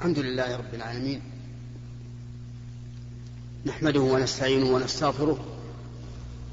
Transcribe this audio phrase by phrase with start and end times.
[0.00, 1.20] الحمد لله رب العالمين.
[3.66, 5.38] نحمده ونستعينه ونستغفره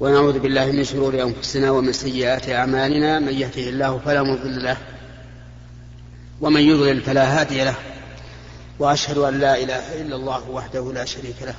[0.00, 3.18] ونعوذ بالله من شرور أنفسنا ومن سيئات أعمالنا.
[3.18, 4.76] من يهده الله فلا مضل له
[6.40, 7.74] ومن يضلل فلا هادي له.
[8.78, 11.54] وأشهد أن لا إله إلا الله وحده لا شريك له.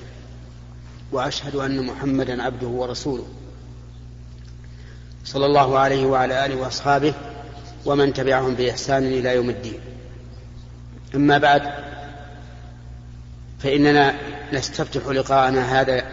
[1.11, 3.27] وأشهد أن محمدا عبده ورسوله.
[5.25, 7.13] صلى الله عليه وعلى آله وأصحابه
[7.85, 9.79] ومن تبعهم بإحسان إلى يوم الدين.
[11.15, 11.61] أما بعد
[13.59, 14.15] فإننا
[14.53, 16.03] نستفتح لقاءنا هذا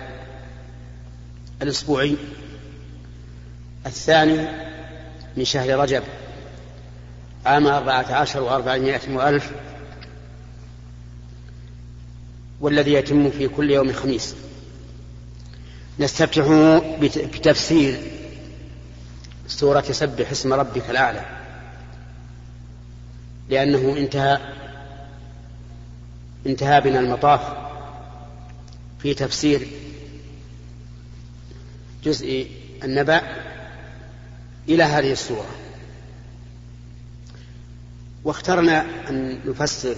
[1.62, 2.16] الأسبوعي
[3.86, 4.48] الثاني
[5.36, 6.02] من شهر رجب
[7.46, 9.50] عام أربعة عشر وأربعمائة وألف
[12.60, 14.34] والذي يتم في كل يوم خميس
[16.00, 16.44] نستفتح
[17.00, 18.00] بتفسير
[19.48, 21.24] سورة سبح اسم ربك الأعلى
[23.50, 24.38] لأنه انتهى
[26.46, 27.40] انتهى بنا المطاف
[28.98, 29.68] في تفسير
[32.04, 32.50] جزء
[32.84, 33.22] النبأ
[34.68, 35.50] إلى هذه السورة.
[38.24, 39.96] واخترنا أن نفسر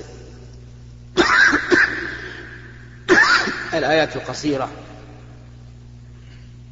[3.74, 4.70] الآيات القصيرة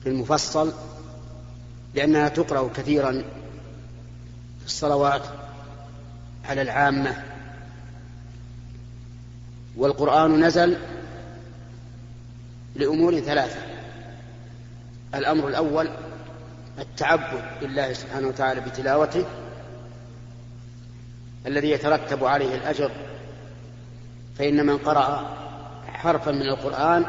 [0.02, 0.72] في المفصل
[1.94, 3.12] لأنها تقرأ كثيرا
[4.60, 5.22] في الصلوات
[6.44, 7.24] على العامة
[9.76, 10.78] والقرآن نزل
[12.74, 13.60] لأمور ثلاثة.
[15.14, 15.88] الأمر الأول
[16.78, 19.24] التعبد بالله سبحانه وتعالى بتلاوته
[21.46, 22.90] الذي يترتب عليه الأجر.
[24.38, 25.36] فإن من قرأ
[25.86, 27.04] حرفا من القرآن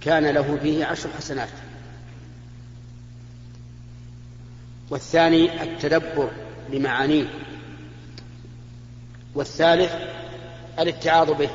[0.00, 1.48] كان له فيه عشر حسنات.
[4.90, 6.30] والثاني التدبر
[6.72, 7.26] لمعانيه.
[9.34, 9.92] والثالث
[10.78, 11.50] الاتعاظ به.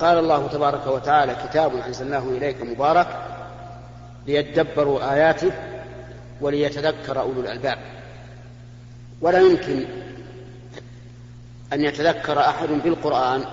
[0.00, 3.06] قال الله تبارك وتعالى كتاب أنزلناه إليك مبارك
[4.26, 5.50] ليدبروا آياته
[6.40, 7.78] وليتذكر أولو الألباب.
[9.20, 9.84] ولا يمكن
[11.72, 13.44] أن يتذكر أحد بالقرآن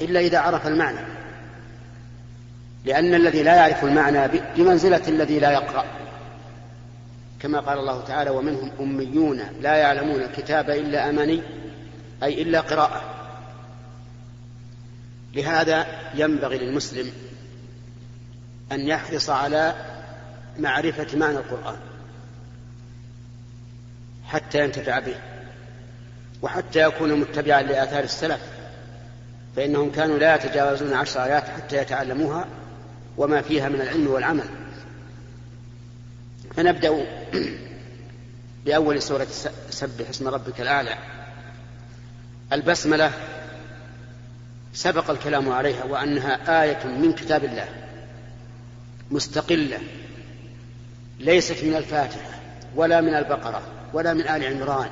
[0.00, 1.06] إلا إذا عرف المعنى.
[2.84, 5.84] لأن الذي لا يعرف المعنى بمنزلة الذي لا يقرأ.
[7.40, 11.42] كما قال الله تعالى ومنهم أميون لا يعلمون الكتاب إلا أماني
[12.22, 13.19] أي إلا قراءة.
[15.34, 17.12] لهذا ينبغي للمسلم
[18.72, 19.74] أن يحرص على
[20.58, 21.78] معرفة معنى القرآن
[24.26, 25.16] حتى ينتفع به
[26.42, 28.40] وحتى يكون متبعا لآثار السلف
[29.56, 32.46] فإنهم كانوا لا يتجاوزون عشر آيات حتى يتعلموها
[33.16, 34.44] وما فيها من العلم والعمل.
[36.56, 37.06] فنبدأ
[38.64, 39.26] بأول سورة
[39.70, 40.98] سبح اسم ربك الأعلى.
[42.52, 43.12] البسملة
[44.74, 47.68] سبق الكلام عليها وأنها آية من كتاب الله
[49.10, 49.78] مستقلة
[51.18, 52.30] ليست من الفاتحة
[52.76, 54.90] ولا من البقرة ولا من آل عمران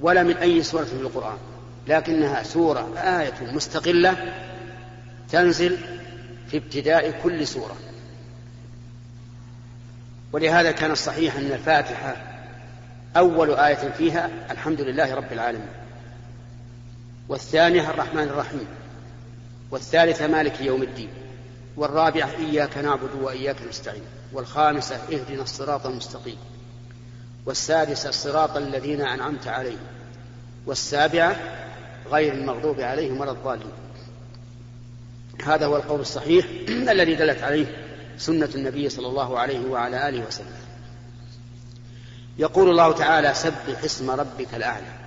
[0.00, 1.36] ولا من أي سورة في القرآن
[1.88, 4.34] لكنها سورة آية مستقلة
[5.30, 5.76] تنزل
[6.50, 7.76] في ابتداء كل سورة.
[10.32, 12.16] ولهذا كان الصحيح أن الفاتحة
[13.16, 15.68] أول آية فيها الحمد لله رب العالمين.
[17.28, 18.66] والثانية الرحمن الرحيم.
[19.70, 21.08] والثالثة مالك يوم الدين.
[21.76, 24.02] والرابعة إياك نعبد وإياك نستعين.
[24.32, 26.38] والخامسة اهدنا الصراط المستقيم.
[27.46, 29.86] والسادسة صراط الذين أنعمت عليهم.
[30.66, 31.36] والسابعة
[32.10, 33.72] غير المغضوب عليهم ولا الضالين.
[35.44, 36.46] هذا هو القول الصحيح
[36.94, 37.66] الذي دلت عليه
[38.18, 40.56] سنة النبي صلى الله عليه وعلى آله وسلم.
[42.38, 45.05] يقول الله تعالى سبح اسم ربك الأعلى.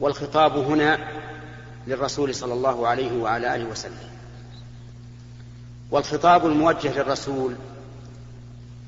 [0.00, 0.98] والخطاب هنا
[1.86, 4.10] للرسول صلى الله عليه وعلى آله وسلم.
[5.90, 7.56] والخطاب الموجه للرسول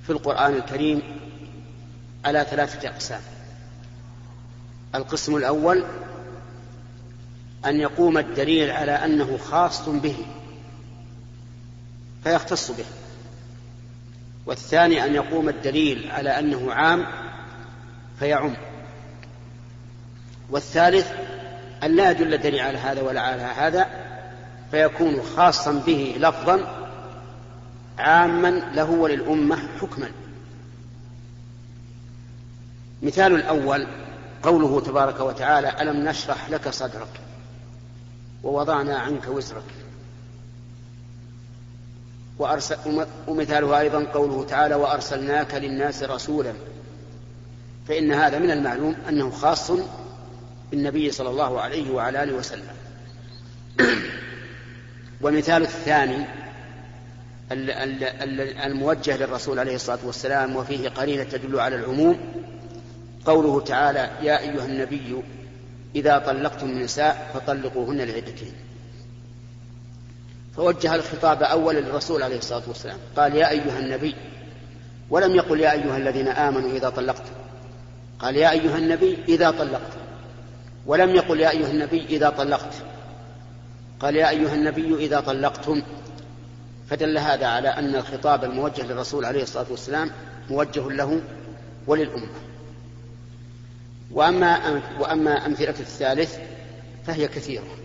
[0.06, 1.02] في القرآن الكريم
[2.24, 3.20] على ثلاثة أقسام.
[4.94, 5.84] القسم الأول
[7.66, 10.16] أن يقوم الدليل على أنه خاص به
[12.24, 12.84] فيختص به.
[14.46, 17.06] والثاني أن يقوم الدليل على أنه عام
[18.18, 18.56] فيعم.
[20.50, 21.12] والثالث
[21.82, 23.86] أن لا يدل الدليل على هذا ولا على هذا
[24.70, 26.86] فيكون خاصا به لفظا
[27.98, 30.10] عاما له وللأمة حكما.
[33.02, 33.86] مثال الأول
[34.42, 37.20] قوله تبارك وتعالى ألم نشرح لك صدرك
[38.42, 39.62] ووضعنا عنك وزرك.
[42.38, 46.52] وأرسل ومثاله أيضا قوله تعالى وأرسلناك للناس رسولا.
[47.88, 49.72] فإن هذا من المعلوم أنه خاص
[50.70, 52.74] بالنبي صلى الله عليه وعلى آله وسلم.
[55.20, 56.24] والمثال الثاني
[58.66, 62.18] الموجه للرسول عليه الصلاة والسلام وفيه قرينة تدل على العموم.
[63.24, 65.22] قوله تعالى يا أيها النبي
[65.94, 68.52] إذا طلقتم النساء فطلقوهن لعدتهن
[70.56, 72.98] فوجه الخطاب أولا للرسول عليه الصلاة والسلام.
[73.16, 74.14] قال يا أيها النبي.
[75.10, 77.32] ولم يقل يا أيها الذين آمنوا إذا طلقتم.
[78.18, 79.99] قال يا أيها النبي إذا طلقت
[80.86, 82.74] ولم يقل يا أيها النبي إذا طلقت.
[84.00, 85.82] قال يا أيها النبي إذا طلقتم.
[86.88, 90.10] فدل هذا على أن الخطاب الموجه للرسول عليه الصلاة والسلام
[90.50, 91.20] موجه له
[91.86, 92.28] وللأمة.
[94.10, 96.38] وأما وأما أمثلة الثالث
[97.06, 97.76] فهي كثيرة.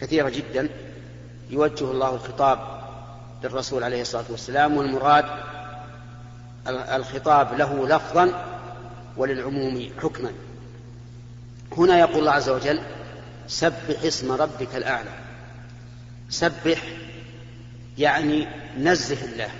[0.00, 0.68] كثيرة جدا
[1.50, 2.58] يوجه الله الخطاب
[3.44, 5.24] للرسول عليه الصلاة والسلام والمراد
[6.68, 8.44] الخطاب له لفظا
[9.16, 10.32] وللعموم حكما.
[11.76, 12.80] هنا يقول الله عز وجل
[13.48, 15.10] سبح اسم ربك الأعلى.
[16.30, 16.82] سبح
[17.98, 18.48] يعني
[18.78, 19.50] نزه الله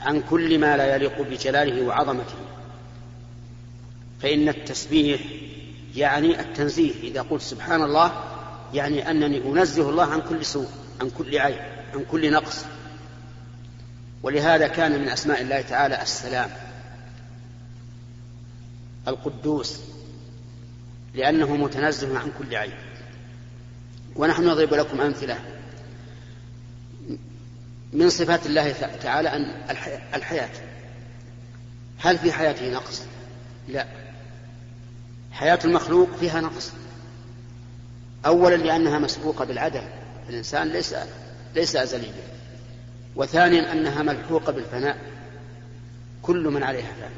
[0.00, 2.34] عن كل ما لا يليق بجلاله وعظمته.
[4.22, 5.20] فإن التسبيح
[5.96, 8.24] يعني التنزيه إذا قلت سبحان الله
[8.74, 10.68] يعني أنني أنزه الله عن كل سوء
[11.00, 11.60] عن كل عيب
[11.94, 12.64] عن كل نقص.
[14.22, 16.50] ولهذا كان من أسماء الله تعالى السلام.
[19.08, 19.80] القدوس
[21.14, 22.72] لأنه متنزه عن كل عيب
[24.16, 25.38] ونحن نضرب لكم أمثلة.
[27.92, 29.44] من صفات الله تعالى أن
[30.14, 30.50] الحياة.
[31.98, 33.02] هل في حياته نقص؟
[33.68, 33.86] لا.
[35.32, 36.72] حياة المخلوق فيها نقص.
[38.26, 39.82] أولا لأنها مسبوقة بالعدم
[40.28, 40.94] الإنسان ليس
[41.54, 42.12] ليس أزليا.
[43.16, 44.98] وثانيا أنها ملحوقة بالفناء.
[46.22, 47.10] كل من عليها فان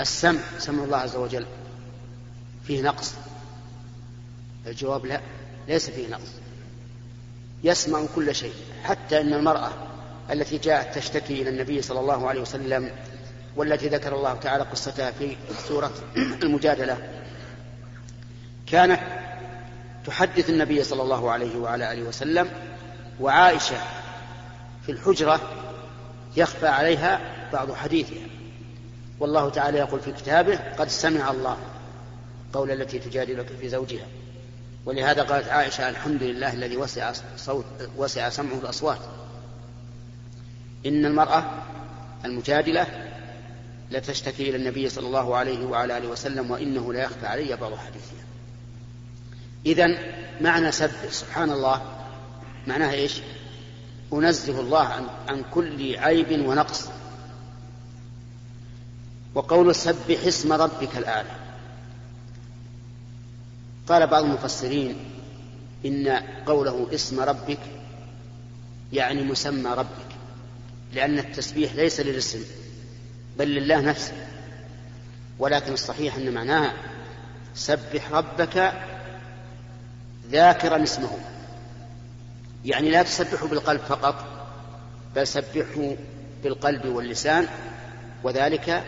[0.00, 1.46] السمع سمع الله عز وجل.
[2.66, 3.14] فيه نقص.
[4.66, 5.20] الجواب لا
[5.68, 6.30] ليس فيه نقص.
[7.64, 8.54] يسمع كل شيء
[8.84, 9.70] حتى إن المرأة
[10.30, 12.90] التي جاءت تشتكي إلى النبي صلى الله عليه وسلم
[13.56, 15.36] والتي ذكر الله تعالى قصتها في
[15.68, 15.92] سورة
[16.42, 16.98] المجادلة
[18.66, 19.00] كانت
[20.06, 22.48] تحدث النبي صلى الله عليه وعلى آله وسلم
[23.20, 23.76] وعائشة
[24.86, 25.40] في الحجرة
[26.36, 27.20] يخفى عليها
[27.52, 28.39] بعض حديثها.
[29.20, 31.56] والله تعالى يقول في كتابه قد سمع الله
[32.52, 34.06] قول التي تجادلك في زوجها.
[34.86, 37.64] ولهذا قالت عائشة الحمد لله الذي وسع صوت
[37.96, 38.98] وسع سمعه الأصوات.
[40.86, 41.44] إن المرأة
[42.24, 42.86] المجادلة
[43.90, 48.24] لتشتكي إلى النبي صلى الله عليه وعلى آله وسلم وإنه لا يخفى علي بعض حديثها.
[49.66, 49.98] إذا
[50.40, 51.82] معنى سبح سبحان الله
[52.66, 53.20] معناها إيش؟
[54.12, 56.88] أنزه الله عن, عن كل عيب ونقص.
[59.34, 61.30] وقول سبح اسم ربك الأعلى.
[63.88, 64.96] قال بعض المفسرين
[65.86, 66.08] إن
[66.46, 67.58] قوله اسم ربك
[68.92, 70.10] يعني مسمى ربك
[70.92, 72.40] لأن التسبيح ليس للاسم
[73.38, 74.12] بل لله نفسه.
[75.38, 76.72] ولكن الصحيح أن معناها
[77.54, 78.72] سبح ربك
[80.30, 81.18] ذاكرا اسمه.
[82.64, 84.24] يعني لا تسبحه بالقلب فقط
[85.16, 85.96] بل سبحه
[86.42, 87.46] بالقلب واللسان
[88.22, 88.84] وذلك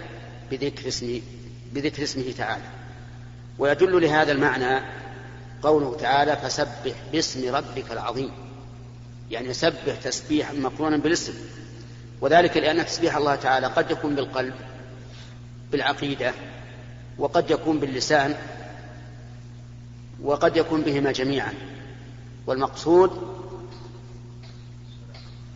[0.52, 1.20] بذكر اسم
[1.72, 2.64] بذكر اسمه تعالى.
[3.58, 4.80] ويدل لهذا المعنى
[5.62, 8.30] قوله تعالى فسبح باسم ربك العظيم.
[9.30, 11.34] يعني سبح تسبيحا مقرونا بالاسم.
[12.20, 14.54] وذلك لأن تسبيح الله تعالى قد يكون بالقلب
[15.72, 16.34] بالعقيدة
[17.18, 18.34] وقد يكون باللسان
[20.22, 21.52] وقد يكون بهما جميعا.
[22.46, 23.42] والمقصود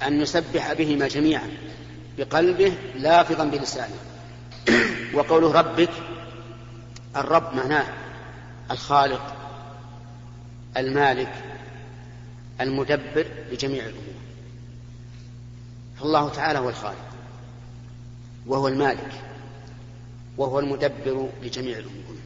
[0.02, 1.48] أن نسبح بهما جميعا
[2.18, 3.96] بقلبه لافظا بلسانه.
[5.14, 5.90] وقوله ربك
[7.16, 7.86] الرب معناه
[8.70, 9.36] الخالق
[10.76, 11.44] المالك
[12.60, 14.20] المدبر لجميع الأمور.
[16.00, 17.06] فالله تعالى هو الخالق
[18.46, 19.12] وهو المالك
[20.36, 22.16] وهو المدبر لجميع الأمور.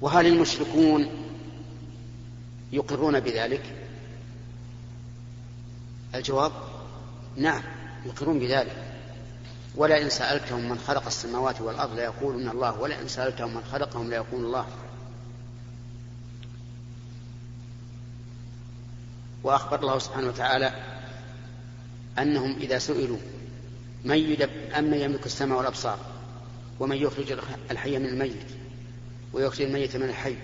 [0.00, 1.08] وهل المشركون
[2.72, 3.62] يقرون بذلك؟
[6.14, 6.52] الجواب
[7.36, 7.62] نعم
[8.06, 8.91] يقرون بذلك.
[9.76, 14.66] ولئن سألتهم من خلق السماوات والأرض ليقولون الله ولئن سألتهم من خلقهم ليقولون الله.
[19.44, 20.72] وأخبر الله سبحانه وتعالى
[22.18, 23.18] أنهم إذا سئلوا
[24.04, 25.98] من يدب أمن يملك السماء والأبصار؟
[26.80, 27.38] ومن يخرج
[27.70, 28.46] الحي من الميت؟
[29.32, 30.36] ويخرج الميت من الحي؟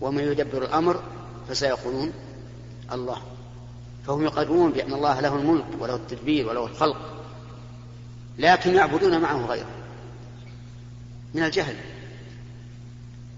[0.00, 1.02] ومن يدبر الأمر
[1.48, 2.12] فسيقولون
[2.92, 3.22] الله.
[4.06, 7.19] فهم يقرون بأن الله له الملك وله التدبير وله الخلق.
[8.38, 9.70] لكن يعبدون معه غيره.
[11.34, 11.76] من الجهل.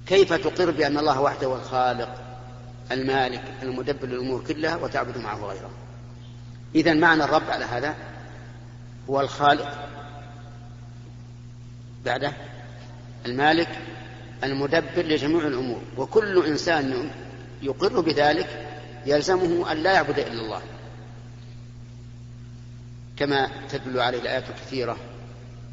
[0.07, 2.15] كيف تقر بأن الله وحده هو الخالق
[2.93, 5.71] المالك المدبر للأمور كلها وتعبد معه غيره؟
[6.75, 7.95] إذا معنى الرب على هذا
[9.11, 9.89] هو الخالق.
[12.05, 12.33] بعده
[13.27, 13.69] المالك
[14.45, 15.81] المدبر لجميع الأمور.
[15.97, 17.11] وكل إنسان
[17.63, 18.69] يقر بذلك
[19.07, 20.63] يلزمه أن لا يعبد إلا الله.
[23.23, 24.97] كما تدل عليه الآيات الكثيرة.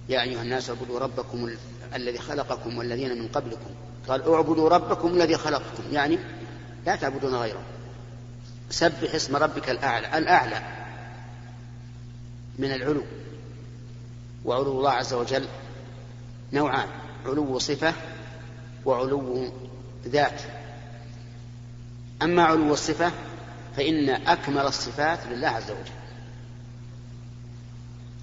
[0.09, 1.49] يا أيها الناس اعبدوا ربكم
[1.95, 3.69] الذي خلقكم والذين من قبلكم.
[4.07, 5.83] قال اعبدوا ربكم الذي خلقكم.
[5.91, 6.19] يعني
[6.85, 7.61] لا تعبدون غيره.
[8.69, 10.17] سبح اسم ربك الأعلى.
[10.17, 10.61] الأعلى
[12.59, 13.03] من العلو.
[14.45, 15.47] وعلو الله عز وجل
[16.53, 16.87] نوعان.
[17.25, 17.93] علو صفة
[18.85, 19.51] وعلو
[20.07, 20.41] ذات.
[22.21, 23.11] أما علو الصفة
[23.77, 25.98] فإن أكمل الصفات لله عز وجل.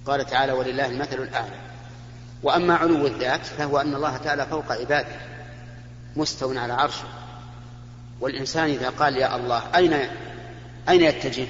[0.07, 1.55] قال تعالى ولله المثل الأعلى.
[2.43, 5.15] وأما علو الذات فهو أن الله تعالى فوق عباده
[6.15, 7.07] مستو على عرشه.
[8.21, 9.93] والإنسان إذا قال يا الله أين
[10.89, 11.47] أين يتجه؟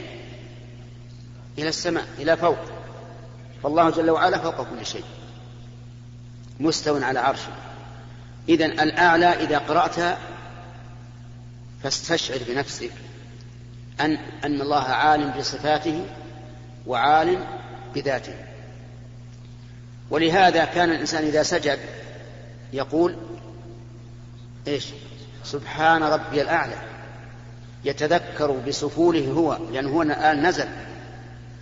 [1.58, 2.58] إلى السماء إلى فوق.
[3.64, 5.06] فالله جل وعلا فوق كل شيء.
[6.60, 7.52] مستو على عرشه.
[8.50, 10.18] إذا الأعلى إذا قرأت
[11.84, 12.92] فاستشعر بنفسك
[14.00, 16.06] أن أن الله عالم بصفاته
[16.88, 17.46] وعالم
[17.96, 18.47] بذاته.
[20.10, 21.80] ولهذا كان الإنسان إذا سجد
[22.74, 23.16] يقول
[24.68, 24.86] إيش؟
[25.44, 26.76] سبحان ربي الأعلى.
[27.86, 30.68] يتذكر بسفوله هو لأنه هو الآن نزل.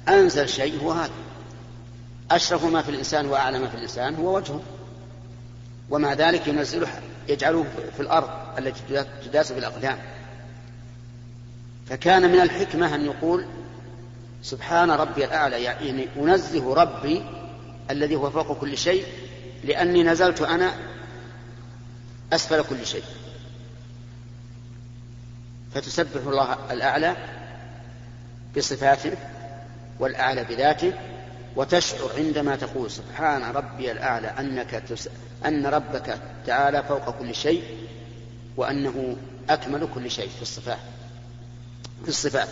[0.10, 1.12] أنزل شيء هو هذا.
[2.32, 4.62] أشرف ما في الإنسان وأعلى ما في الإنسان هو وجهه.
[5.90, 6.88] ومع ذلك ينزله
[7.28, 9.98] يجعله في الأرض التي تداس بالأقدام.
[11.90, 13.46] فكان من الحكمة أن يقول
[14.44, 17.24] سبحان ربي الأعلى يعني أنزه ربي
[17.92, 19.06] الذي هو فوق كل شيء
[19.64, 20.74] لأني نزلت أنا
[22.34, 23.04] أسفل كل شيء.
[25.74, 27.16] فتسبح الله الأعلى
[28.58, 29.18] بصفاته
[30.00, 30.94] والأعلى بذاته
[31.56, 35.10] وتشعر عندما تقول سبحان ربي الأعلى أنك تس...
[35.46, 37.88] أن ربك تعالى فوق كل شيء
[38.58, 39.18] وأنه
[39.50, 40.80] أكمل كل شيء في الصفات
[42.04, 42.48] في الصفات.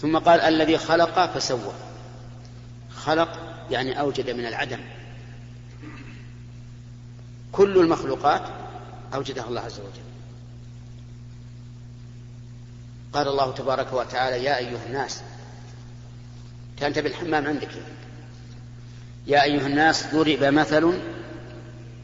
[0.00, 1.72] ثم قال الذي خلق فسوى.
[2.96, 4.80] خلق يعني أوجد من العدم.
[7.52, 8.42] كل المخلوقات
[9.14, 10.08] أوجدها الله عز وجل.
[13.12, 15.22] قال الله تبارك وتعالى يا أيها الناس
[16.80, 17.70] كانت بالحمام عندك.
[19.26, 20.98] يا أيها الناس ضرب مثل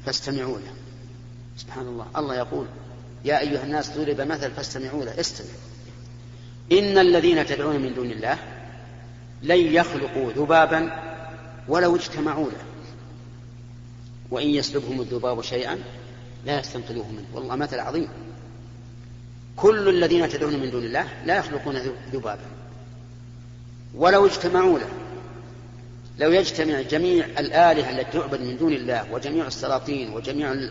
[0.06, 0.73] فاستمعوا له
[1.56, 2.06] سبحان الله.
[2.16, 2.66] الله يقول
[3.25, 5.61] يا أيها الناس ضرب مثل فاستمعوا له استمعوا
[6.73, 8.38] إن الذين تدعون من دون الله
[9.42, 11.04] لن يخلقوا ذبابا
[11.68, 12.64] ولو اجتمعوا له.
[14.30, 15.78] وإن يسلبهم الذباب شيئا
[16.47, 17.26] لا يستنقذوه منه.
[17.35, 18.09] والله مثل عظيم.
[19.56, 21.76] كل الذين تدعون من دون الله لا يخلقون
[22.12, 22.47] ذبابا.
[23.94, 24.88] ولو اجتمعوا له.
[26.18, 30.68] لو يجتمع جميع الآلهة التي تعبد من دون الله وجميع السلاطين وجميع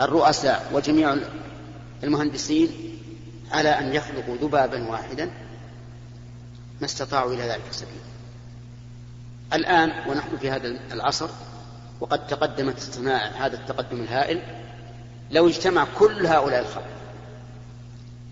[0.00, 1.16] الرؤساء وجميع
[2.04, 2.68] المهندسين
[3.52, 5.30] على أن يخلقوا ذبابا واحدا
[6.80, 8.09] ما استطاعوا إلى ذلك سبيلا.
[9.52, 11.28] الآن ونحن في هذا العصر
[12.00, 14.42] وقد تقدمت الصناعة هذا التقدم الهائل
[15.30, 16.86] لو اجتمع كل هؤلاء الخلق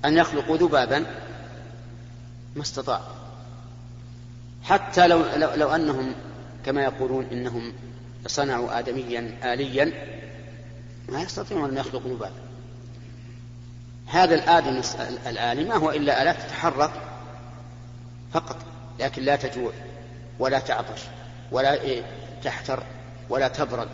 [0.05, 0.99] أن يخلقوا ذبابا
[2.57, 3.01] ما استطاع.
[4.63, 6.15] حتى لو, لو, لو أنهم
[6.67, 7.73] كما يقولون إنهم
[8.27, 9.93] صنعوا آدميا آليا
[11.09, 12.33] ما يستطيعون أن يخلقوا ذبابا.
[14.07, 14.83] هذا الآدم
[15.27, 16.91] الآلي ما هو إلا آلات تتحرك
[18.33, 18.57] فقط
[19.01, 19.73] لكن لا تجوع.
[20.39, 21.01] ولا تعطش
[21.53, 22.03] ولا
[22.43, 22.83] تحتر
[23.29, 23.89] ولا تبرد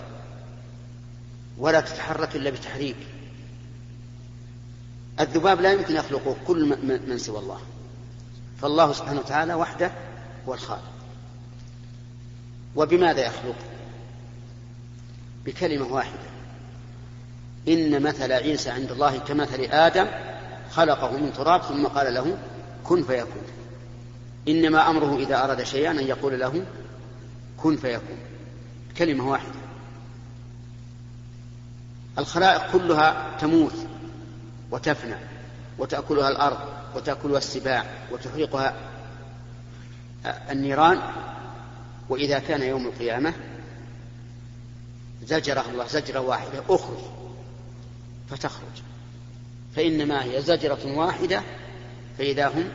[1.59, 2.97] ولا تتحرك إلا بتحريك.
[5.21, 6.77] الذباب لا يمكن يخلقه كل
[7.09, 7.61] من سوى الله.
[8.63, 9.91] فالله سبحانه وتعالى وحده
[10.49, 10.93] هو الخالق.
[12.77, 13.57] وبماذا يخلق؟
[15.45, 16.29] بكلمة واحدة.
[17.69, 20.07] إن مثل عيسى عند الله كمثل آدم
[20.71, 22.39] خلقه من تراب ثم قال له
[22.85, 23.44] كن فيكون.
[24.49, 26.65] إنما أمره إذا أراد شيئا أن يقول له
[27.57, 28.19] كن فيكون.
[28.99, 29.55] كلمة واحدة.
[32.19, 33.75] الخلائق كلها تموت
[34.71, 35.17] وتفنى
[35.79, 36.59] وتأكلها الأرض
[36.97, 38.75] وتأكلها السباع وتحرقها
[40.51, 40.99] النيران.
[42.09, 43.33] وإذا كان يوم القيامة
[45.27, 46.99] زجره الله زجرة واحدة أخرج
[48.31, 48.83] فتخرج.
[49.77, 51.43] فإنما هي زجرة واحدة
[52.19, 52.69] فإذا هم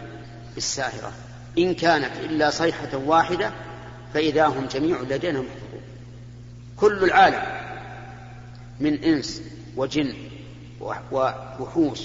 [0.56, 1.14] بالساهرة.
[1.60, 3.52] إن كانت إلا صيحة واحدة
[4.14, 5.82] فإذا هم جميع لدينا محفوظون.
[6.78, 7.42] كل العالم
[8.80, 9.42] من إنس
[9.76, 10.14] وجن
[11.12, 12.00] ووحوش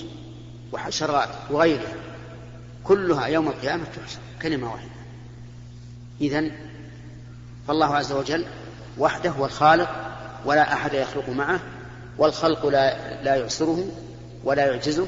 [0.72, 1.92] وحشرات وغيرها
[2.84, 4.18] كلها يوم القيامة تحشر.
[4.42, 4.90] كلمة واحدة.
[6.20, 6.50] إذن
[7.68, 8.44] فالله عز وجل
[8.98, 9.90] وحده هو الخالق
[10.44, 11.60] ولا أحد يخلق معه
[12.18, 13.86] والخلق لا, لا يعسره
[14.44, 15.06] ولا يعجزه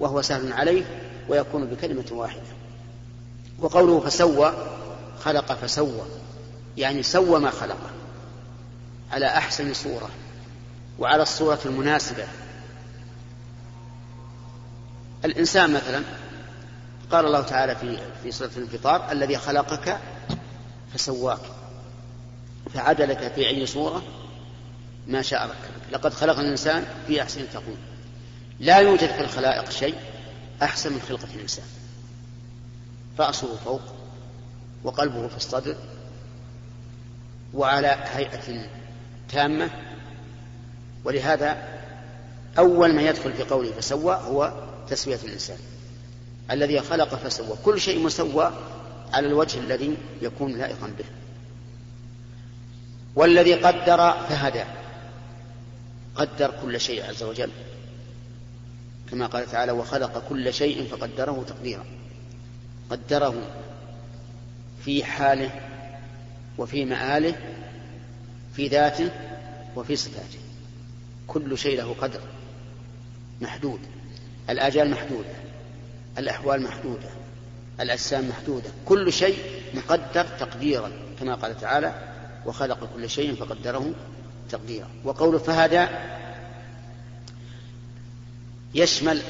[0.00, 0.84] وهو سهل عليه
[1.28, 2.42] ويكون بكلمة واحدة.
[3.58, 4.54] وقوله فسوى
[5.24, 6.02] خلق فسوى
[6.76, 7.90] يعني سوى ما خلقه
[9.12, 10.10] على أحسن صورة
[10.98, 12.24] وعلى الصورة المناسبة.
[15.24, 16.02] الإنسان مثلا
[17.12, 19.98] قال الله تعالى في في سورة الانفطار الذي خلقك
[20.94, 21.40] فسواك
[22.74, 24.02] فعدلك في أي صورة
[25.06, 27.78] ما شاء ركبك لقد خلق الإنسان في أحسن تقويم.
[28.60, 29.94] لا يوجد في الخلائق شيء
[30.62, 31.64] أحسن من خلقة الإنسان.
[33.18, 33.82] رأسه فوق
[34.84, 35.76] وقلبه في الصدر
[37.54, 38.66] وعلى هيئة
[39.28, 39.70] تامة.
[41.04, 41.78] ولهذا
[42.58, 44.52] أول ما يدخل في قوله فسوى هو
[44.88, 45.58] تسوية الإنسان.
[46.50, 47.56] الذي خلق فسوى.
[47.64, 48.52] كل شيء مسوى
[49.12, 51.04] على الوجه الذي يكون لائقا به.
[53.14, 54.64] والذي قدر فهدى.
[56.14, 57.50] قدر كل شيء عز وجل.
[59.10, 61.84] كما قال تعالى وخلق كل شيء فقدره تقديرا.
[62.90, 63.34] قدره
[64.84, 65.50] في حاله
[66.58, 67.34] وفي مآله
[68.56, 69.10] في ذاته
[69.76, 70.38] وفي صفاته.
[71.26, 72.20] كل شيء له قدر
[73.40, 73.80] محدود.
[74.50, 75.34] الآجال محدودة
[76.18, 77.08] الأحوال محدودة
[77.80, 78.70] الأجسام محدودة.
[78.86, 79.38] كل شيء
[79.74, 81.94] مقدر تقديرا كما قال تعالى
[82.46, 83.92] وخلق كل شيء فقدره
[84.50, 84.88] تقديرا.
[85.04, 85.86] وقول فهدى
[88.74, 89.22] يشمل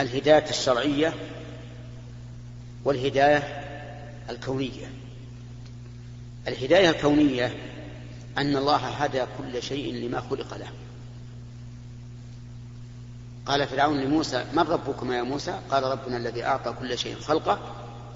[0.00, 1.14] الهداية الشرعية
[2.86, 3.42] والهداية
[4.30, 4.90] الكونية.
[6.48, 7.54] الهداية الكونية
[8.38, 10.68] أن الله هدى كل شيء لما خلق له.
[13.46, 17.58] قال فرعون لموسى من ربكما يا موسى؟ قال ربنا الذي أعطى كل شيء خلقه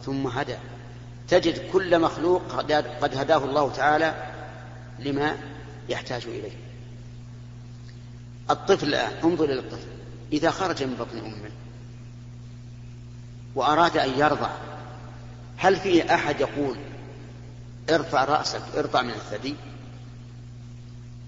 [0.04, 0.56] ثم هدى.
[1.28, 2.42] تجد كل مخلوق
[3.00, 4.32] قد هداه الله تعالى
[4.98, 5.36] لما
[5.88, 6.56] يحتاج إليه.
[8.50, 9.88] الطفل الآن انظر إلى الطفل.
[10.32, 11.50] إذا خرج من بطن أمه
[13.54, 14.50] وأراد أن يرضع
[15.56, 16.76] هل في أحد يقول
[17.90, 19.54] ارفع رأسك ارفع من الثدي؟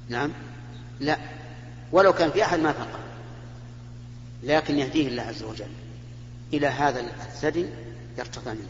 [0.08, 0.30] نعم.
[1.00, 1.18] لا.
[1.92, 3.00] ولو كان في أحد ما فقط.
[4.42, 5.70] لكن يهديه الله عز وجل
[6.52, 7.66] إلى هذا الثدي
[8.18, 8.68] يرتضى منه.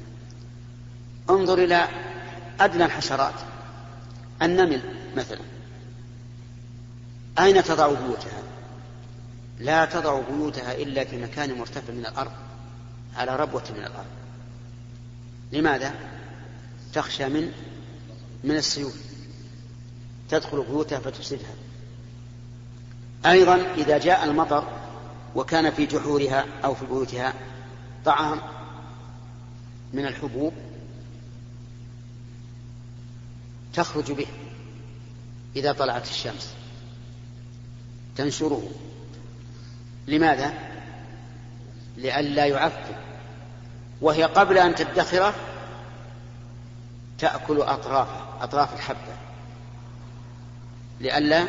[1.31, 1.89] انظر إلى
[2.61, 3.35] أدنى الحشرات.
[4.43, 4.83] النمل
[5.17, 5.41] مثلا.
[7.39, 8.43] أين تضع بيوتها؟
[9.59, 12.33] لا تضع بيوتها إلا في مكان مرتفع من الأرض.
[13.17, 14.07] على ربوة من الأرض.
[15.53, 15.95] لماذا؟
[16.93, 17.53] تخشى من
[18.45, 18.93] من السيول
[20.31, 21.55] تدخل بيوتها فتفسدها.
[23.27, 24.69] أيضا إذا جاء المطر
[25.35, 27.35] وكان في جحورها أو في بيوتها
[28.05, 28.41] طعام
[29.93, 30.53] من الحبوب
[33.75, 34.27] تخرج به
[35.57, 36.55] إذا طلعت الشمس.
[38.17, 38.71] تنشره.
[40.07, 40.72] لماذا؟
[42.03, 42.95] لئلا يعفن
[44.01, 45.35] وهي قبل أن تدخره
[47.19, 49.17] تأكل أطرافه أطراف الحبة.
[51.01, 51.49] لئلا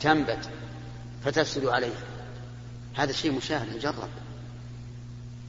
[0.00, 0.48] تنبت
[1.24, 2.02] فتفسد عليها.
[2.96, 4.08] هذا شيء مشاهد مجرب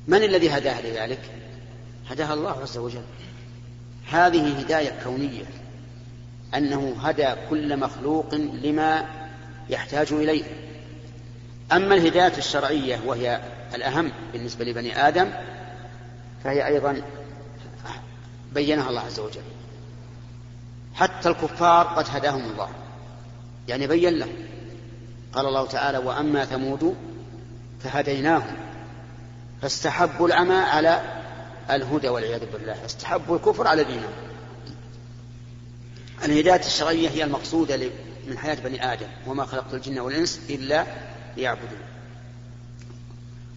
[0.07, 1.21] من الذي هداها لذلك؟
[2.09, 3.03] هداها الله عز وجل.
[4.11, 5.45] هذه هداية كونية.
[6.55, 9.05] أنه هدى كل مخلوق لما
[9.69, 10.43] يحتاج إليه.
[11.71, 13.41] أما الهداية الشرعية وهي
[13.75, 15.31] الأهم بالنسبة لبني آدم
[16.43, 17.01] فهي أيضا
[18.53, 19.41] بينها الله عز وجل.
[20.95, 22.69] حتى الكفار قد هداهم الله.
[23.67, 24.35] يعني بين لهم.
[25.33, 26.95] قال الله تعالى وأما ثمود
[27.79, 28.55] فهديناهم.
[29.61, 31.01] فاستحبوا العمى على
[31.69, 32.85] الهدى والعياذ بالله.
[32.85, 34.13] استحبوا الكفر على دينهم.
[36.25, 37.79] الهداية الشرعية هي المقصودة
[38.27, 39.07] من حياة بني آدم.
[39.27, 40.85] وما خلقت الجن والإنس إلا
[41.37, 41.79] ليعبدون.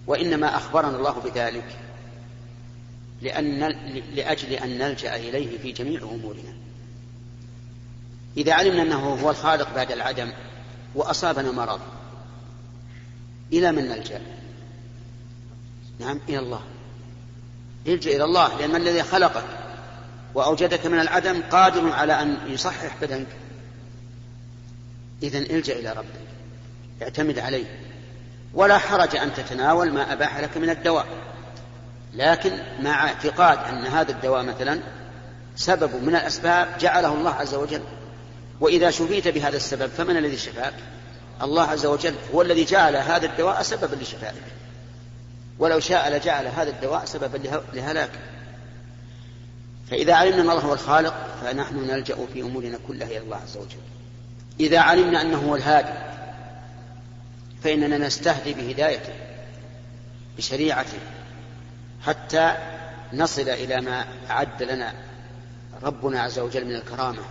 [0.07, 1.77] وإنما أخبرنا الله بذلك
[3.23, 3.59] لأن
[4.15, 6.55] لأجل أن نلجأ إليه في جميع أمورنا.
[8.37, 10.33] إذا علمنا أنه هو الخالق بعد العدم
[10.95, 11.81] وأصابنا مرض
[13.53, 14.21] إلى من نلجأ؟
[16.01, 16.63] نعم إلى الله.
[17.87, 19.45] الجأ إلى الله لأن الذي خلقك
[20.35, 23.37] وأوجدك من العدم قادر على أن يصحح بدنك.
[25.23, 26.23] إذا الجأ إلى ربك
[27.03, 27.82] اعتمد عليه.
[28.55, 31.07] ولا حرج أن تتناول ما أباح لك من الدواء.
[32.15, 34.81] لكن مع اعتقاد أن هذا الدواء مثلا
[35.57, 37.83] سبب من الأسباب جعله الله عز وجل.
[38.61, 40.75] وإذا شفيت بهذا السبب فمن الذي شفاك؟
[41.43, 42.15] الله عز وجل.
[42.35, 44.43] هو الذي جعل هذا الدواء سببا لشفائك.
[45.59, 47.39] ولو شاء لجعل هذا الدواء سببا
[47.73, 48.11] لهلاك.
[49.91, 53.81] فإذا علمنا أن الله هو الخالق فنحن نلجأ في أمورنا كلها إلى الله عز وجل.
[54.61, 55.93] إذا علمنا أنه هو الهادي
[57.65, 59.13] فإننا نستهدي بهدايته
[60.37, 60.99] بشريعته
[62.03, 62.57] حتى
[63.13, 64.95] نصل إلى ما أعد لنا
[65.83, 67.23] ربنا عز وجل من الكرامة.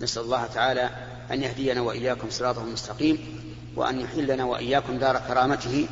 [0.00, 0.90] نسأل الله تعالى
[1.30, 3.18] أن يهدينا وإياكم صراطه المستقيم
[3.76, 5.88] وأن يحلنا وإياكم دار كرامته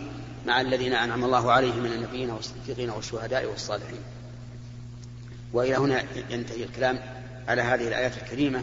[0.46, 4.00] مع الذين أنعم الله عليهم من النبيين والصديقين والشهداء والصالحين.
[5.52, 6.98] وإلى هنا ينتهي الكلام
[7.48, 8.62] على هذه الآيات الكريمة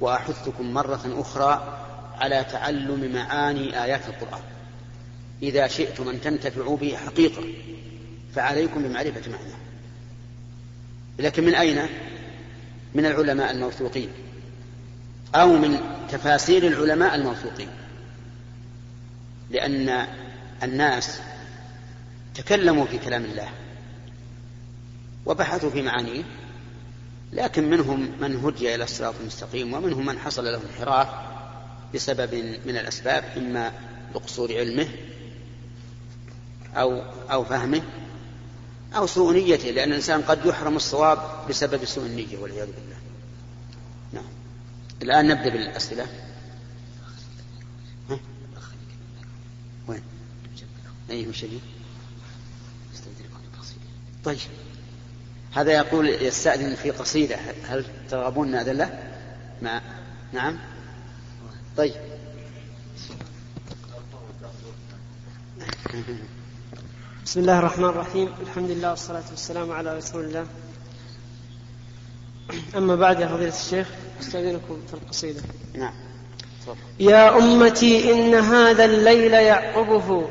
[0.00, 1.78] وأحثكم مرة أخرى
[2.20, 4.42] على تعلم معاني آيات القرآن.
[5.42, 7.42] إذا شئتم أن تنتفعوا به حقيقة
[8.34, 9.58] فعليكم بمعرفة معناه.
[11.18, 11.86] لكن من أين؟
[12.94, 14.08] من العلماء الموثوقين.
[15.34, 15.80] أو من
[16.10, 17.68] تفاسير العلماء الموثوقين.
[19.50, 20.06] لأن
[20.62, 21.20] الناس
[22.34, 23.48] تكلموا في كلام الله
[25.26, 26.22] وبحثوا في معانيه
[27.32, 31.08] لكن منهم من هدي إلى الصراط المستقيم ومنهم من حصل له انحراف
[31.94, 32.34] بسبب
[32.66, 33.72] من الأسباب إما
[34.14, 34.88] لقصور علمه
[36.74, 37.82] أو أو فهمه
[38.96, 42.96] أو سوء نيته لأن الإنسان قد يحرم الصواب بسبب سوء النية والعياذ بالله
[44.12, 44.32] نعم
[45.02, 46.06] الآن نبدأ بالأسئلة
[48.10, 48.18] ها؟
[49.88, 50.02] وين؟
[51.10, 51.60] أي شيء
[54.24, 54.38] طيب
[55.52, 57.36] هذا يقول يستأذن في قصيدة
[57.68, 59.12] هل ترغبون نأذن له؟
[59.62, 59.82] ما
[60.32, 60.58] نعم
[61.80, 61.94] طيب.
[67.24, 68.28] بسم الله الرحمن الرحيم.
[68.42, 70.46] الحمد لله والصلاة والسلام على رسول الله.
[72.76, 73.88] أما بعد يا فضيلة الشيخ
[74.20, 75.40] أستأذنكم في القصيدة.
[75.74, 75.92] نعم
[77.00, 80.28] يا أمتي إن هذا الليل يعقبه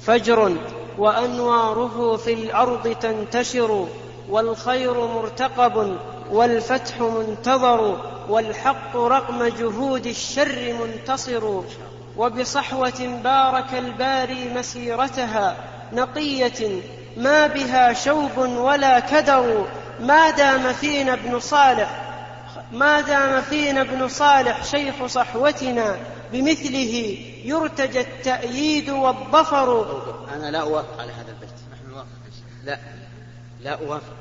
[0.00, 0.56] فجر
[0.98, 3.88] وأنواره في الأرض تنتشر
[4.28, 5.96] والخير مرتقب
[6.30, 11.62] والفتح منتظر والحق رغم جهود الشر منتصر
[12.16, 15.56] وبصحوة بارك الباري مسيرتها
[15.92, 16.82] نقية
[17.16, 19.66] ما بها شوب ولا كدر
[20.00, 22.02] ما دام فينا ابن صالح
[22.72, 25.96] ما دام فينا ابن صالح شيخ صحوتنا
[26.32, 30.02] بمثله يرتجى التأييد والظفر.
[30.34, 31.50] أنا لا أوافق على هذا البيت.
[32.64, 32.78] لا
[33.62, 34.14] لا أوافق.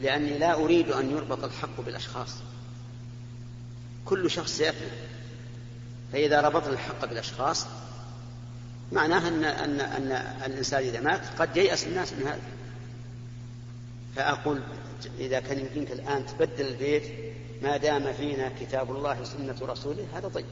[0.00, 2.34] لأني لا أريد أن يربط الحق بالأشخاص.
[4.04, 4.88] كل شخص سيفنى
[6.12, 7.66] فإذا ربطنا الحق بالأشخاص
[8.92, 10.12] معناه أن أن أن
[10.46, 12.40] الإنسان إذا مات قد ييأس الناس من هذا.
[14.16, 14.60] فأقول
[15.18, 17.02] إذا كان يمكنك الآن تبدل البيت
[17.62, 20.46] ما دام فينا كتاب الله وسنة رسوله هذا طيب.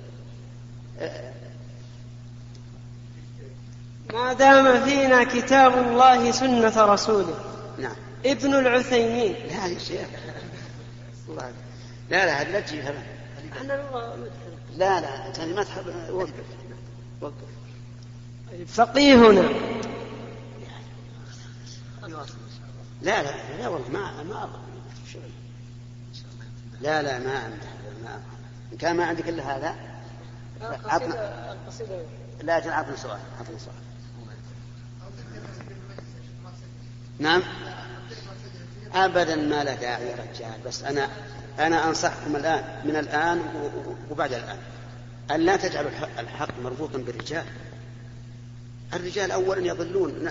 [4.12, 7.34] ما دام فينا كتاب الله سنة رسوله.
[7.78, 7.96] نعم.
[8.26, 9.32] ابن العثيمين.
[9.32, 10.08] لا يا شيخ.
[12.10, 13.21] لا لا هذا.
[14.76, 16.10] لا لا ما تحب.
[16.10, 16.32] وقف.
[17.20, 17.34] وقف.
[18.66, 19.48] فقيهنا
[23.02, 24.48] لا لا لا والله ما ما
[26.80, 27.56] لا لا ما عندي
[28.02, 28.20] ما
[28.72, 29.74] إن كان ما عندك إلا هذا
[30.84, 31.56] عطنا
[32.42, 33.76] لا أجل عطنا سؤال عطنا سؤال.
[37.18, 37.42] نعم.
[38.94, 41.08] ابدا ما له داعي يا رجال بس أنا
[41.58, 43.40] أنا أنصحكم الآن من الآن
[44.10, 44.56] وبعد الآن
[45.30, 47.44] أن لا تجعلوا الحق مربوطا بالرجال.
[48.94, 50.30] الرجال أولا يضلون.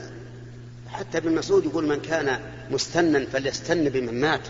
[0.87, 2.39] حتى ابن مسعود يقول من كان
[2.71, 4.47] مستنا فليستن بمن مات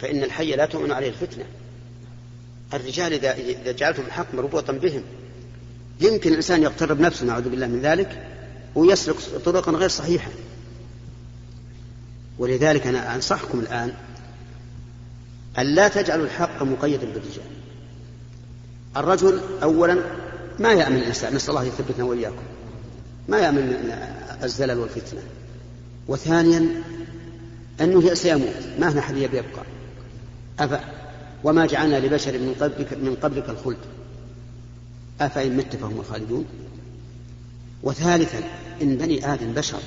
[0.00, 1.44] فإن الحي لا تؤمن عليه الفتنة.
[2.74, 5.02] الرجال إذا جعلتم الحق مربوطا بهم.
[6.00, 8.26] يمكن الإنسان يغتر بنفسه نعوذ بالله من ذلك
[8.74, 10.30] ويسلك طرقا غير صحيحة.
[12.38, 13.92] ولذلك أنا أنصحكم الآن
[15.58, 17.44] أن لا تجعلوا الحق مقيدا بالرجال.
[18.96, 19.98] الرجل أولا
[20.58, 22.42] ما يأمن الإنسان نسأل الله يثبتنا وإياكم.
[23.28, 23.92] ما يأمن
[24.42, 25.20] الزلل والفتنة.
[26.08, 26.82] وثانيا
[27.80, 29.64] أنه سيموت ما هنا أحد يبقى.
[30.58, 30.80] أفا
[31.44, 33.76] وما جعلنا لبشر من قبلك من قبلك الخلد.
[35.20, 36.44] أفإن مت فهم الخالدون.
[37.82, 38.40] وثالثا
[38.82, 39.80] إن بني آدم بشر.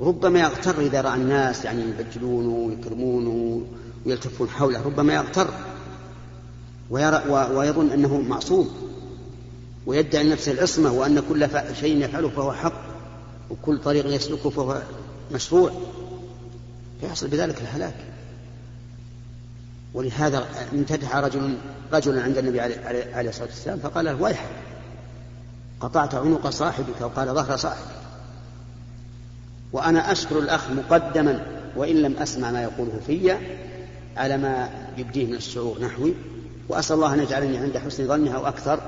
[0.00, 3.62] ربما يغتر إذا رأى الناس يعني يبجلونه ويكرمونه
[4.06, 5.48] ويلتفون حوله ربما يغتر
[6.90, 8.70] ويرى ويظن أنه معصوم
[9.86, 11.48] ويدعي لنفسه العصمة وأن كل
[11.80, 12.82] شيء يفعله فهو حق
[13.50, 14.82] وكل طريق يسلكه فهو
[15.32, 15.70] مشروع.
[17.00, 17.94] فيحصل بذلك الهلاك.
[19.94, 21.58] ولهذا امتدح رجل
[21.92, 24.48] رجلا عند النبي عليه الصلاة والسلام فقال له ويحك
[25.80, 28.02] قطعت عنق صاحبك وقال ظهر صاحبك
[29.72, 33.36] وأنا أشكر الأخ مقدما وإن لم أسمع ما يقوله في
[34.16, 36.14] على ما يبديه من الشعور نحوي
[36.68, 38.80] وأسأل الله أن يجعلني عند حسن ظنها وأكثر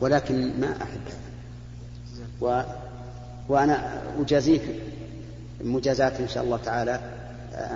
[0.00, 1.00] ولكن ما أحب.
[2.40, 2.62] و
[3.48, 4.62] وأنا أجازيك
[5.64, 7.00] مجازات إن شاء الله تعالى.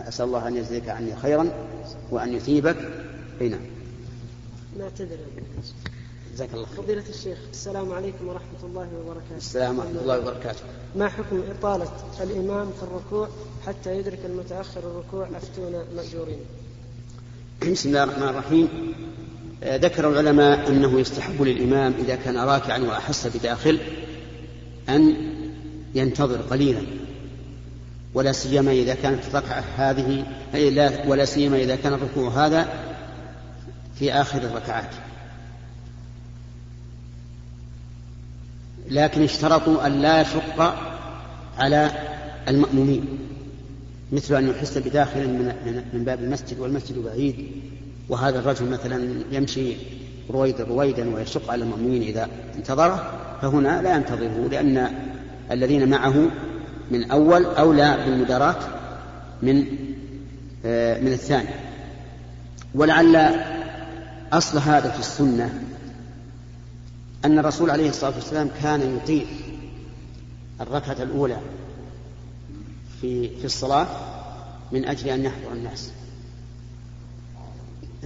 [0.09, 1.51] أسأل الله أن يجزيك عني خيرا
[2.11, 2.77] وأن يثيبك.
[3.41, 3.61] أي نعم.
[4.79, 5.17] نعتذر
[6.35, 6.83] جزاك الله خير.
[6.83, 9.37] فضيلة الشيخ السلام عليكم ورحمة الله وبركاته.
[9.37, 10.61] السلام ورحمة الله وبركاته.
[10.97, 11.89] ما حكم إطالة
[12.21, 13.29] الإمام في الركوع
[13.67, 16.41] حتى يدرك المتأخر الركوع أفتونا مأجورين؟
[17.63, 18.69] بسم الله الرحمن الرحيم.
[19.63, 23.79] آه، ذكر العلماء أنه يستحب للإمام إذا كان راكعا وأحس بداخل
[24.89, 25.17] أن
[25.95, 26.81] ينتظر قليلا
[28.15, 30.27] ولا سيما إذا كانت الركعة هذه
[31.07, 32.69] ولا سيما إذا كان الركوع هذا
[33.99, 34.91] في آخر الركعات.
[38.91, 40.75] لكن اشترطوا أن لا يشق
[41.59, 41.91] على
[42.49, 43.26] المأمومين.
[44.13, 45.29] مثل أن يحس بداخل
[45.93, 47.49] من باب المسجد والمسجد بعيد.
[48.09, 49.77] وهذا الرجل مثلا يمشي
[50.31, 54.89] رويدا رويدا ويشق على المأمومين إذا انتظره فهنا لا ينتظره لأن
[55.51, 56.15] الذين معه
[56.91, 58.57] من أول أولى بالمداراة
[59.43, 59.65] من
[60.65, 61.49] آه، من الثاني.
[62.75, 63.31] ولعل
[64.33, 65.63] أصل هذا في السنة
[67.25, 69.27] أن الرسول عليه الصلاة والسلام كان يطيل
[70.61, 71.39] الركعة الأولى.
[73.01, 73.87] في في الصلاة
[74.73, 75.91] من أجل أن يحضر الناس.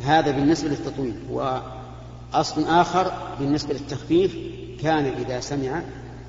[0.03, 1.15] هذا بالنسبة للتطويل.
[1.31, 4.37] وأصل آخر بالنسبة للتخفيف
[4.83, 5.83] كان إذا سمع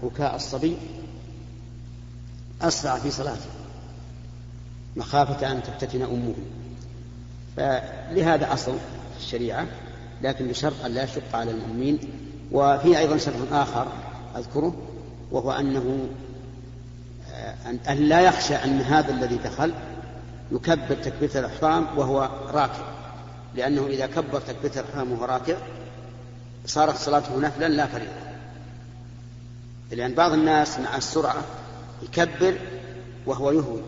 [0.04, 0.78] بكاء الصبي
[2.62, 3.50] أسرع في صلاته.
[4.96, 6.34] مخافة أن تفتتن أمه.
[7.58, 8.72] فلهذا أصل
[9.18, 9.68] في الشريعة
[10.22, 12.00] لكن بشرط أن لا يشق على المؤمنين.
[12.52, 13.88] وفي أيضا شرط آخر
[14.38, 14.76] أذكره
[15.32, 16.10] وهو أنه
[17.90, 19.74] أن لا يخشى أن هذا الذي دخل
[20.52, 22.92] يكبر تكبيرة الإحرام وهو راكع.
[23.56, 25.56] لأنه إذا كبر تكبيرة الإحرام وهو راكع
[26.66, 28.32] صارت صلاته نفلا لا فريضة.
[29.92, 31.44] لأن بعض الناس مع السرعة
[32.04, 32.58] يكبر
[33.26, 33.82] وهو يهوي.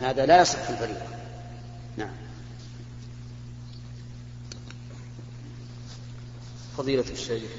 [0.00, 1.00] هذا لا يصح في الفريضة.
[1.96, 2.10] نعم.
[6.76, 7.50] فضيلة الشيخ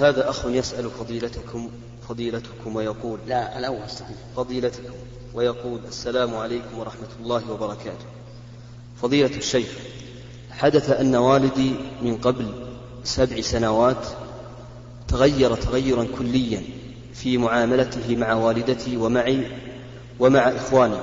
[0.00, 1.70] هذا أخ يسأل فضيلتكم
[2.08, 4.16] فضيلتكم ويقول لا الأول صحيح.
[4.36, 4.92] فضيلتكم
[5.34, 8.06] ويقول السلام عليكم ورحمة الله وبركاته.
[9.02, 9.68] فضيلة الشيخ
[10.50, 12.46] حدث أن والدي من قبل
[13.04, 14.06] سبع سنوات
[15.08, 16.62] تغير تغيرا كليا
[17.14, 19.46] في معاملته مع والدتي ومعي
[20.20, 20.96] ومع إخواني.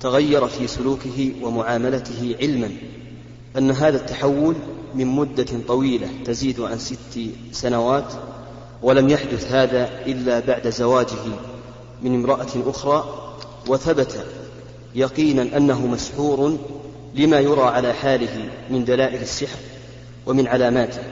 [0.00, 2.70] تغير في سلوكه ومعاملته علما
[3.58, 4.56] أن هذا التحول
[4.94, 7.20] من مدة طويلة تزيد عن ست
[7.52, 8.12] سنوات
[8.82, 11.24] ولم يحدث هذا إلا بعد زواجه
[12.02, 13.04] من امرأة أخرى
[13.68, 14.24] وثبت
[14.94, 16.58] يقينا أنه مسحور
[17.14, 19.58] لما يرى على حاله من دلائل السحر
[20.26, 21.02] ومن علاماته.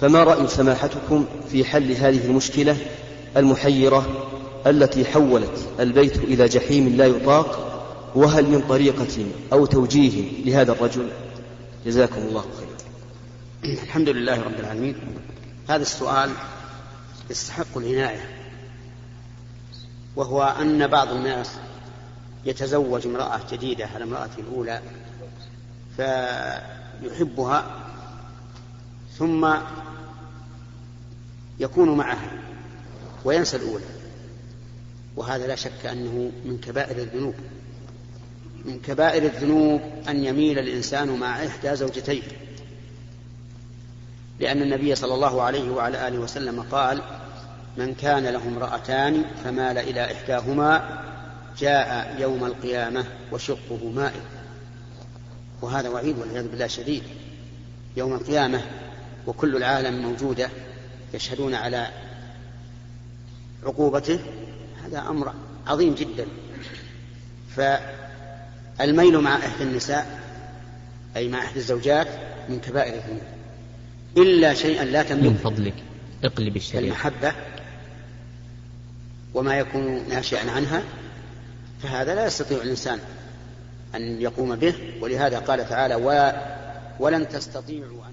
[0.00, 2.76] فما رأي سماحتكم في حل هذه المشكلة
[3.36, 4.06] المحيرة
[4.66, 7.62] التي حولت البيت إلى جحيم لا يطاق؟
[8.14, 11.08] وهل من طريقة أو توجيه لهذا الرجل؟
[11.86, 13.72] جزاكم الله خيرا.
[13.82, 14.96] الحمد لله رب العالمين.
[15.68, 16.30] هذا السؤال
[17.30, 18.30] يستحق العناية
[20.16, 21.50] وهو أن بعض الناس
[22.44, 24.82] يتزوج امرأة جديدة على امرأته الأولى
[25.96, 27.82] فيحبها
[29.18, 29.54] ثم
[31.58, 32.30] يكون معها
[33.24, 33.84] وينسى الأولى.
[35.16, 37.34] وهذا لا شك أنه من كبائر الذنوب
[38.64, 42.22] من كبائر الذنوب أن يميل الإنسان مع إحدى زوجتيه.
[44.40, 47.02] لأن النبي صلى الله عليه وعلى آله وسلم قال
[47.76, 51.02] من كان له امرأتان فمال إلى إحداهما
[51.58, 54.20] جاء يوم القيامة وشقه مائل.
[55.62, 57.02] وهذا وعيد والعياذ بالله شديد.
[57.96, 58.60] يوم القيامة
[59.26, 60.50] وكل العالم موجودة
[61.14, 61.88] يشهدون على
[63.64, 64.20] عقوبته
[64.84, 65.32] هذا أمر
[65.66, 66.26] عظيم جدا.
[67.56, 70.20] فالميل مع إحدى النساء
[71.16, 72.08] أي مع إحدى الزوجات
[72.48, 73.22] من كبائر الذنوب.
[74.16, 75.22] إلا شيئا لا تملك.
[75.22, 75.74] من فضلك
[76.24, 76.82] اقلب الشريعة.
[76.82, 77.32] المحبة
[79.36, 80.82] وما يكون ناشئا عنها
[81.82, 82.98] فهذا لا يستطيع الإنسان
[83.94, 84.74] أن يقوم به.
[85.00, 85.94] ولهذا قال تعالى
[87.00, 88.05] ولن تستطيعوا